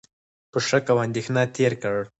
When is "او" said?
0.93-0.97